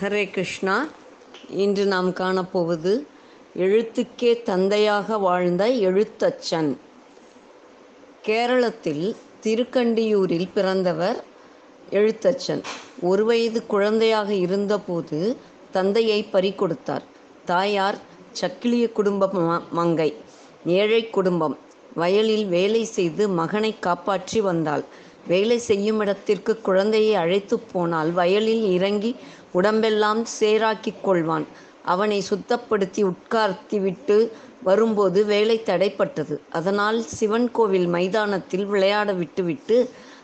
[0.00, 0.86] ஹரே கிருஷ்ணா.
[1.50, 3.02] இன்று நாம் காணப்போவது
[3.58, 6.76] எழுத்துக்கே தந்தையாக வாழ்ந்த எழுத்தச்சன்.
[8.26, 11.24] கேரளத்தில் திருக்கண்டியூரில் பிறந்தவர்
[11.90, 12.62] எழுத்தச்சன்.
[13.00, 15.36] ஒரு வயது குழந்தையாக இருந்தபோது
[15.70, 17.02] தந்தையை பறிகொடுத்தார்.
[17.44, 17.98] தாயார்
[18.40, 20.14] சக்கிலிய குடும்ப ம- மங்கை.
[20.66, 21.58] ஏழை குடும்பம்.
[21.94, 24.84] வயலில் வேலை செய்து மகனை காப்பாற்றி வந்தாள்.
[25.28, 29.12] வேலை செய்யும் இடத்திற்கு குழந்தையை அழைத்து போனால் வயலில் இறங்கி
[29.58, 31.46] உடம்பெல்லாம் சேராக்கிக் கொள்வான்.
[31.92, 34.16] அவனை சுத்தப்படுத்தி உட்கார்த்திவிட்டு
[34.62, 36.36] வரும்போது வேலை தடைப்பட்டது.
[36.58, 39.76] அதனால் சிவன் கோவில் மைதானத்தில் விளையாட விட்டுவிட்டு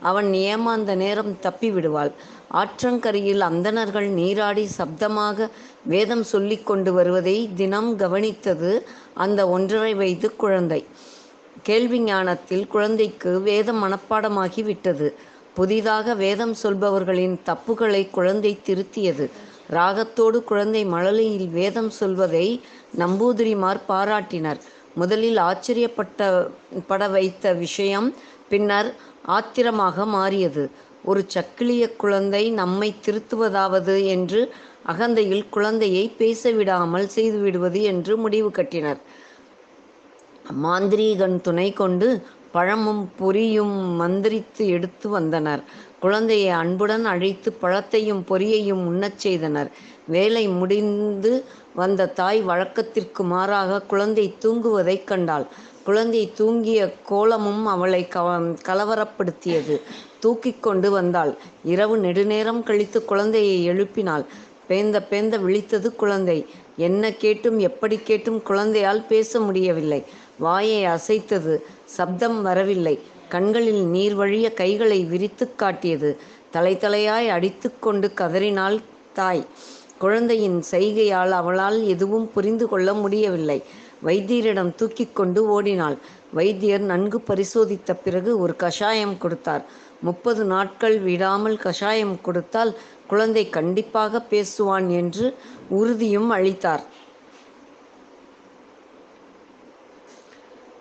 [0.00, 2.10] அவன் ஏமாந்த நேரம் தப்பி விடுவாள்
[2.60, 5.48] ஆற்றங்கரையில் அந்தணர்கள் நீராடி சப்தமாக
[5.92, 8.72] வேதம் சொல்லிக் கொண்டு வருவதை தினம் கவனித்தது
[9.24, 10.80] அந்த ஒன்றரை வயது குழந்தை.
[11.62, 15.14] கேள்வி ஞானத்தில் குழந்தைக்கு வேதம் மனப்பாடமாகி விட்டது.
[15.54, 19.30] புதிதாக வேதம் சொல்பவர்களின் தப்புகளை குழந்தை திருத்தியது.
[19.70, 22.60] ராகத்தோடு குழந்தை மழலையில் வேதம் சொல்வதை
[22.98, 24.56] நம்பூதிரிமார் பாராட்டினர்.
[24.94, 26.48] முதலில் ஆச்சரியப்பட்ட
[26.86, 28.14] பட வைத்த விஷயம்
[28.48, 30.70] பின்னர் ஆத்திரமாக மாறியது.
[31.04, 34.54] ஒரு சக்கிலிய குழந்தை நம்மை திருத்துவதாவது என்று
[34.86, 39.00] அகந்தையில் குழந்தையை பேசவிடாமல் செய்துவிடுவது என்று முடிவு கட்டினர்.
[40.52, 45.62] மாந்திரீகன் துணை கொண்டு பழமும் பொரியும் மந்திரித்து எடுத்து வந்தனர்.
[46.00, 49.70] குழந்தையை அன்புடன் அழைத்து பழத்தையும் பொரியையும் உண்ணச் செய்தனர்.
[50.06, 55.46] வேலை முடிந்து வந்த தாய் வழக்கத்திற்கு மாறாக குழந்தை தூங்குவதைக் கண்டாள்.
[55.84, 59.80] குழந்தை தூங்கிய கோலமும் அவளை கவ கலவரப்படுத்தியது.
[60.20, 61.36] தூக்கிக் கொண்டு வந்தாள்.
[61.64, 64.24] இரவு நெடுநேரம் கழித்து குழந்தையை எழுப்பினாள்.
[64.68, 66.46] பேந்த பேந்த விழித்தது குழந்தை.
[66.76, 70.04] என்ன கேட்டும் எப்படி கேட்டும் குழந்தையால் பேச முடியவில்லை.
[70.38, 71.58] வாயை அசைத்தது.
[71.84, 73.00] சப்தம் வரவில்லை.
[73.28, 76.20] கண்களில் நீர் வழிய கைகளை விரித்துக் காட்டியது.
[76.50, 78.80] தலை தலையாய் அடித்துக்கொண்டு கதறினாள்
[79.12, 79.46] தாய்.
[79.98, 83.62] குழந்தையின் செய்கையால் அவளால் எதுவும் புரிந்து கொள்ள முடியவில்லை.
[84.04, 85.96] வைத்தியரிடம் தூக்கி கொண்டு ஓடினாள்.
[86.32, 89.64] வைத்தியர் நன்கு பரிசோதித்த பிறகு ஒரு கஷாயம் கொடுத்தார்.
[90.00, 95.34] முப்பது நாட்கள் விடாமல் கஷாயம் கொடுத்தால் குழந்தை கண்டிப்பாக பேசுவான் என்று
[95.68, 96.82] உறுதியும் அளித்தார்.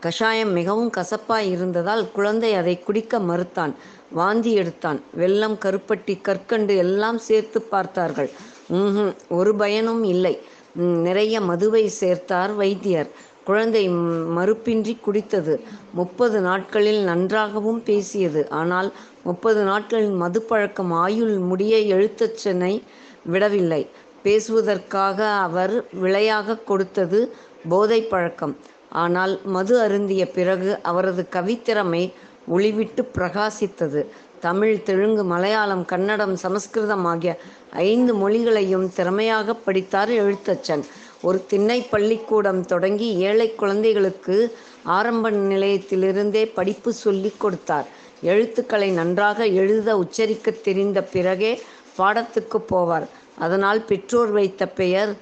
[0.00, 3.72] கஷாயம் மிகவும் கசப்பாய் இருந்ததால் குழந்தை அதை குடிக்க மறுத்தான்.
[4.12, 5.00] வாந்தி எடுத்தான்.
[5.14, 8.30] வெள்ளம் கருப்பட்டி கற்கண்டு எல்லாம் சேர்த்து பார்த்தார்கள்.
[8.72, 10.34] ம்ஹும் ஒரு பயனும் இல்லை.
[11.08, 13.10] நிறைய மதுவை சேர்த்தார் வைத்தியர்.
[13.44, 13.90] குழந்தை
[14.38, 15.54] மறுப்பின்றி குடித்தது.
[15.92, 18.42] முப்பது நாட்களில் நன்றாகவும் பேசியது.
[18.48, 18.90] ஆனால்
[19.24, 22.82] முப்பது நாட்களில் மது பழக்கம் ஆயுள் முடிய எழுத்தச்சனை
[23.24, 23.82] விடவில்லை.
[24.22, 27.20] பேசுவதற்காக அவர் விலையாக கொடுத்தது
[27.68, 28.56] போதை பழக்கம்.
[28.92, 32.12] ஆனால் மது அருந்திய பிறகு அவரது கவித்திறமை
[32.56, 34.06] ஒளிவிட்டு பிரகாசித்தது.
[34.40, 37.40] தமிழ் தெலுங்கு மலையாளம் கன்னடம் சமஸ்கிருதம் ஆகிய
[37.70, 40.84] ஐந்து மொழிகளையும் திறமையாக படித்தார் எழுத்தச்சன்.
[41.22, 47.86] ஒரு திண்ணை பள்ளிக்கூடம் தொடங்கி ஏழை குழந்தைகளுக்கு ஆரம்ப நிலையத்திலிருந்தே படிப்பு சொல்லிக் கொடுத்தார்.
[48.22, 51.62] எழுத்துக்களை நன்றாக எழுத உச்சரிக்க தெரிந்த பிறகே
[51.98, 53.06] பாடத்துக்கு போவார்.
[53.46, 55.12] அதனால் பெற்றோர் வைத்த பெயர்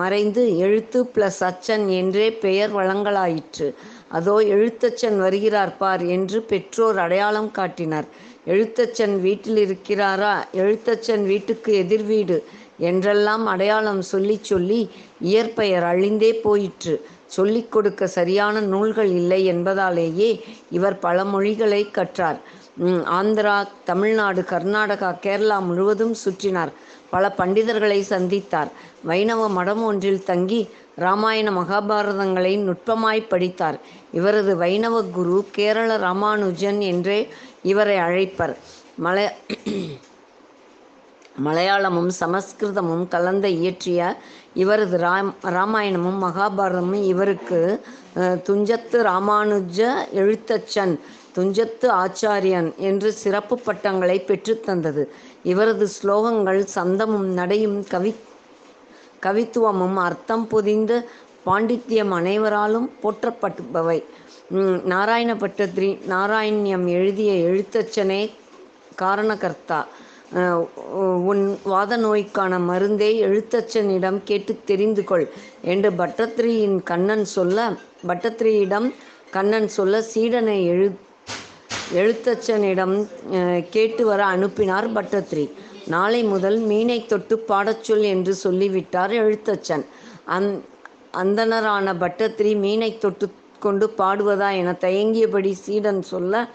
[0.00, 3.68] மறைந்து எழுத்து பிளஸ் அச்சன் என்றே பெயர் வழங்கலாயிற்று.
[4.16, 8.08] அதோ எழுத்தச்சன் வருகிறார் பார் என்று பெற்றோர் அடையாளம் காட்டினர்.
[8.52, 10.34] எழுத்தச்சன் வீட்டில் இருக்கிறாரா?
[10.62, 12.38] எழுத்தச்சன் வீட்டுக்கு எதிர் வீடு
[12.88, 14.80] என்றெல்லாம் அடையாளம் சொல்லி சொல்லி
[15.30, 16.94] இயற்பெயர் அழிந்தே போயிற்று.
[17.36, 20.30] சொல்லிக் கொடுக்க சரியான நூல்கள் இல்லை என்பதாலேயே
[20.76, 22.38] இவர் பல மொழிகளை கற்றார்.
[23.18, 23.56] ஆந்திரா
[23.90, 26.72] தமிழ்நாடு கர்நாடகா கேரளா முழுவதும் சுற்றினார்.
[27.12, 28.70] பல பண்டிதர்களை சந்தித்தார்.
[29.10, 30.60] வைணவ மடம் ஒன்றில் தங்கி
[31.04, 33.78] ராமாயண மகாபாரதங்களை நுட்பமாய் படித்தார்.
[34.18, 37.20] இவரது வைணவ குரு கேரள ராமானுஜன் என்றே
[37.72, 38.54] இவரை அழைப்பர்.
[39.06, 39.26] மலை
[41.46, 44.00] மலையாளமும் சமஸ்கிருதமும் கலந்த இயற்றிய
[44.62, 47.60] இவரது ராம் ராமாயணமும் மகாபாரதமும் இவருக்கு
[48.46, 49.78] துஞ்சத்து ராமானுஜ
[50.20, 50.94] எழுத்தச்சன்
[51.36, 55.02] துஞ்சத்து ஆச்சாரியன் என்று சிறப்பு பட்டங்களை பெற்றுத்தந்தது
[55.48, 58.12] இவரது ஸ்லோகங்கள் சந்தமும் நடையும் கவி
[59.22, 60.92] கவித்துவமும் அர்த்தம் புதிந்த
[61.46, 63.98] பாண்டித்யம் அனைவராலும் போற்றப்படுபவை
[64.52, 65.88] ம், நாராயண பட்டத்ரி
[66.96, 68.22] எழுதிய எழுத்தச்சனே
[68.98, 69.80] காரணகர்த்தா.
[71.24, 75.26] உன் வாத நோய்க்கான மருந்தை எழுத்தச்சனிடம் கேட்டு தெரிந்து கொள்
[75.64, 77.58] என்று பட்டத்ரியின் கண்ணன் சொல்ல
[78.08, 78.88] பட்டத்ரியிடம்
[79.30, 80.88] கண்ணன் சொல்ல சீடனை எழு
[81.92, 82.94] எழுத்தச்சனிடம்
[83.70, 85.44] கேட்டு வர அனுப்பினார் பட்டத்ரி.
[85.86, 89.84] நாளை முதல் மீனை தொட்டு பாடச் சொல் என்று சொல்லிவிட்டார் எழுத்தச்சன்.
[90.24, 90.48] அந்
[91.22, 93.26] அந்தணரான பட்டத்ரி மீனை தொட்டு
[93.60, 96.48] கொண்டு பாடுவதா என தயங்கியபடி சீடன் சொல்ல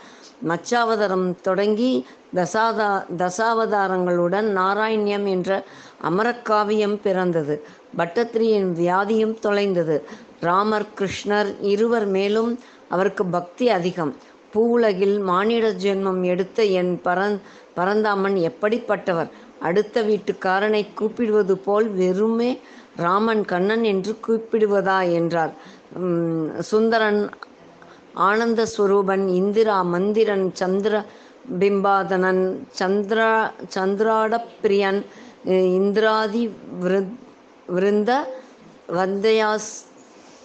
[0.48, 2.06] மச்சாவதாரம் தொடங்கி
[2.36, 2.90] தசாதா
[3.22, 5.64] தசாவதாரங்களுடன் நாராயணியம் என்ற
[6.10, 7.56] அமரக்காவியம் பிறந்தது.
[7.98, 9.98] பட்டத்திரியின் வியாதியும் தொலைந்தது.
[10.40, 12.60] ராமர் கிருஷ்ணர் இருவர் மேலும்
[12.90, 14.14] அவருக்கு பக்தி அதிகம்.
[14.54, 17.38] பூவுலகில் மானிட ஜென்மம் எடுத்த என் பரந்
[17.78, 19.30] பரந்தாமன் எப்படிப்பட்டவர்?
[19.60, 22.52] அடுத்த வீட்டுக்காரனை கூப்பிடுவது போல் வெறுமே
[22.98, 25.54] ராமன் கண்ணன் என்று கூப்பிடுவதா என்றார்.
[26.72, 27.22] சுந்தரன்
[28.28, 30.96] ஆனந்த ஸ்வரூபன் இந்திரா மந்திரன் சந்திர
[31.62, 32.44] பிம்பாதனன்
[32.80, 33.32] சந்திரா
[33.76, 35.00] சந்திராட பிரியன்
[35.80, 36.44] இந்திராதி
[36.84, 38.12] விருந்த
[38.96, 39.30] விருந்த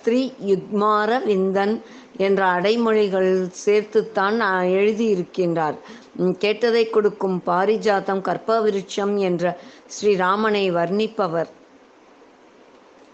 [0.08, 1.72] ஸ்ரீ யுக்மார விந்தன்
[2.26, 3.32] என்ற அடைமொழிகள்
[3.64, 4.36] சேர்த்துத்தான்
[4.76, 5.76] எழுதியிருக்கின்றார்.
[6.42, 9.52] கேட்டதை கொடுக்கும் பாரிஜாதம் கற்பவிருட்சம் என்ற
[9.96, 11.50] ஸ்ரீராமனை வர்ணிப்பவர்.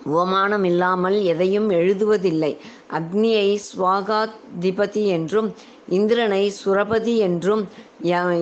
[0.07, 2.53] உவமானம் இல்லாமல் எதையும் எழுதுவதில்லை.
[2.99, 5.49] அக்னியை ஸ்வாகாதிபதி என்றும்
[5.99, 7.63] இந்திரனை சுரபதி என்றும்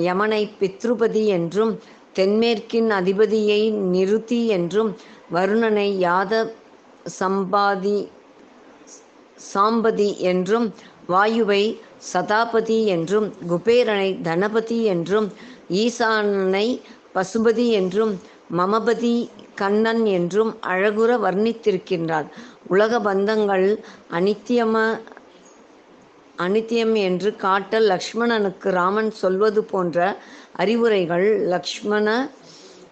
[0.08, 1.72] யமனை பித்ருபதி என்றும்
[2.19, 3.62] தென்மேற்கின் அதிபதியை
[3.94, 4.90] நிருதி என்றும்
[5.37, 6.44] வருணனை யாத
[7.20, 8.00] சம்பாதி
[9.53, 10.67] சாம்பதி என்றும்
[11.09, 11.62] வாயுவை
[12.12, 15.29] சதாபதி என்றும் குபேரனை தனபதி என்றும்
[15.83, 16.67] ஈசானனை
[17.15, 18.12] பசுபதி என்றும்
[18.56, 19.15] மமபதி
[19.55, 22.29] கண்ணன் என்றும் அழகுற வர்ணித்திருக்கின்றார்.
[22.69, 23.67] உலக பந்தங்கள்
[24.11, 24.77] அனித்தியம
[26.38, 29.99] அனித்தியம் என்று காட்ட லக்ஷ்மணனுக்கு ராமன் சொல்வது போன்ற
[30.56, 32.06] அறிவுரைகள் லக்ஷ்மண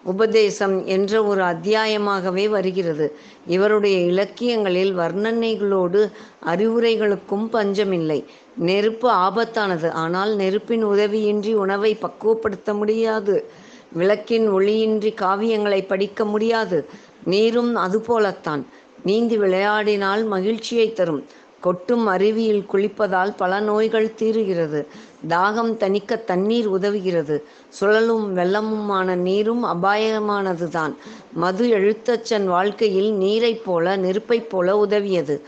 [0.03, 3.17] உபதேசம் என்ற ஒரு அத்தியாயமாகவே வருகிறது.
[3.47, 6.11] இவருடைய இலக்கியங்களில் வர்ணனைகளோடு
[6.45, 8.25] அறிவுரைகளுக்கும் பஞ்சமில்லை.
[8.57, 9.89] நெருப்பு ஆபத்தானது.
[9.89, 13.49] ஆனால் நெருப்பின் உதவியின்றி உணவை பக்குவப்படுத்த முடியாது.
[13.93, 16.89] விளக்கின் ஒளியின்றி காவியங்களை படிக்க முடியாது.
[17.23, 18.65] நீரும் அதுபோலத்தான்.
[19.03, 21.25] நீந்தி விளையாடினால் மகிழ்ச்சியை தரும்.
[21.59, 24.87] கொட்டும் அருவியில் குளிப்பதால் பல நோய்கள் தீருகிறது.
[25.27, 27.41] தாகம் தணிக்க தண்ணீர் உதவுகிறது.
[27.69, 30.95] சுழலும் வெள்ளமுமான நீரும் அபாயமானதுதான்.
[31.33, 35.41] மது எழுத்தச்சன் வாழ்க்கையில் நீரைப் போல நெருப்பைப் போல உதவியது.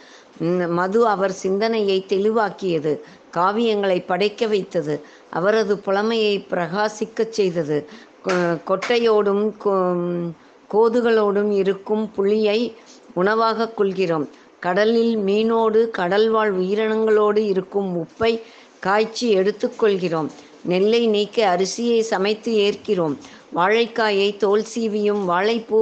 [0.70, 3.00] மது அவர் சிந்தனையை தெளிவாக்கியது.
[3.34, 5.02] காவியங்களை படைக்க வைத்தது.
[5.30, 7.90] அவரது புலமையை பிரகாசிக்கச் செய்தது.
[8.26, 10.32] கொ- கொட்டையோடும் கோ-
[10.74, 12.74] கோதுகளோடும் இருக்கும் புளியை
[13.14, 14.30] உணவாக கொள்கிறோம்.
[14.60, 18.42] கடலில் மீனோடு கடல்வாழ் உயிரினங்களோடு இருக்கும் உப்பை
[18.86, 20.30] காய்ச்சி எடுத்துக்கொள்கிறோம்.
[20.72, 23.16] நெல்லை நீக்க அரிசியை சமைத்து ஏற்கிறோம்.
[23.56, 25.80] வாழைக்காயை தோல் சீவியும் வாழைப்பூ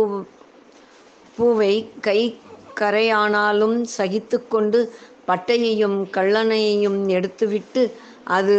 [1.37, 2.19] பூவை கை
[2.79, 4.79] கரையானாலும் சகித்துக்கொண்டு
[5.27, 7.81] பட்டையையும் கள்ளனையையும் எடுத்துவிட்டு
[8.29, 8.55] அது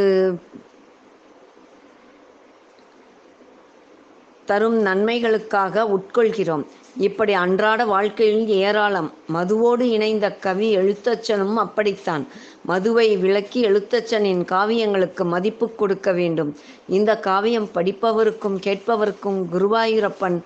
[4.52, 6.64] தரும் நன்மைகளுக்காக உட்கொள்கிறோம்.
[7.06, 9.08] இப்படி அன்றாட வாழ்க்கையில் ஏராளம்.
[9.34, 12.24] மதுவோடு இணைந்த கவி எழுத்தச்சனும் அப்படித்தான்.
[12.70, 16.50] மதுவை விளக்கி எழுத்தச்சனின் காவியங்களுக்கு மதிப்பு கொடுக்க வேண்டும்.
[16.88, 20.38] இந்த காவியம் படிப்பவருக்கும் கேட்பவருக்கும் குருவாயூரப்பன்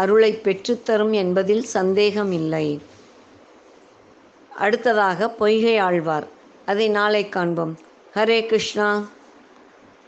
[0.00, 2.66] அருளை பெற்றுத்தரும் என்பதில் சந்தேகம் இல்லை
[4.64, 6.26] அடுத்ததாக பொய்கை ஆழ்வார்.
[6.70, 7.74] அதை நாளை காண்போம்.
[8.16, 8.88] ஹரே கிருஷ்ணா.